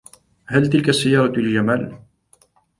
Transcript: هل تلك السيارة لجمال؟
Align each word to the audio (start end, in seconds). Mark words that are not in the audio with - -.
هل 0.45 0.69
تلك 0.69 0.89
السيارة 0.89 1.39
لجمال؟ 1.39 1.99